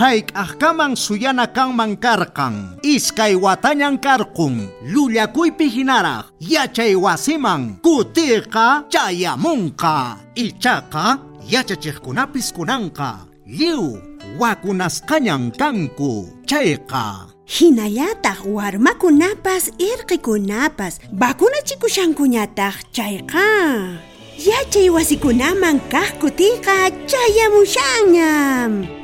[0.00, 11.20] haik ahkaman suyana kanman karkan iskay watañan karkun llullakuypi hinaraq yachay wasiman kutiqa chayamunqa ichaqa
[11.52, 14.00] yachachiqkunapis kunanqa lliw
[14.40, 23.48] wakunasqañan kanku chayqa Hinallataq warmakunapas irqikunapas vakunachikushankuñataq chayqa
[24.48, 28.49] yachay wasikunaman kaq kutiqa chayamushanñam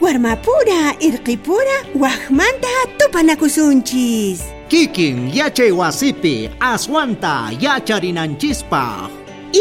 [0.07, 4.39] warmapura irqipura waqmanta tupanakusunchis
[4.71, 9.11] kikin yachay wasipi aswanta yacharinanchispaq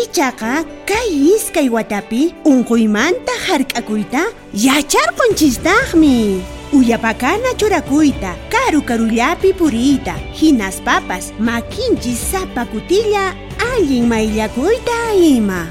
[0.01, 0.53] ichaqa
[0.85, 4.21] kay iskay watapi unquymanta hark'akuyta
[4.67, 6.17] yacharqunchistaqmi.
[6.77, 13.33] Uyapakana churakuyta karu karullapi puriyta hinaspapas makinchis sapa kutilla
[13.71, 15.61] allin maylakuyta ima.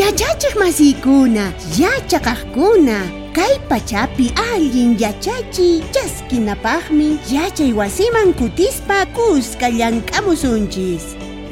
[0.00, 1.44] Yachachiq masiykuna
[1.82, 11.04] yachaqaqkuna kay pachapi allin yachachiy chaskinapaqmi yachay wasiman kutispa kuska llank'amusunchis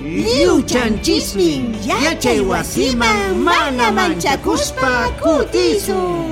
[0.02, 6.26] Liuchanchismin yachay wasiman mana manchakuspa kutisun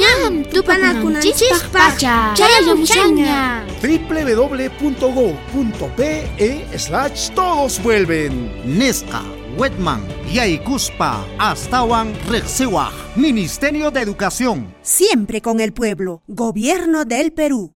[0.00, 3.62] ñam tupanakunanchispaqcha chayamushaña
[4.08, 6.12] www.go.pe
[6.78, 8.32] slash todos vuelven.
[8.64, 9.20] Nesca,
[9.56, 14.74] Wetman, Yaikuspa, Astawan, Rexiwaj, Ministerio de Educación.
[14.82, 16.22] siempre con el pueblo.
[16.26, 17.72] Gobierno del Perú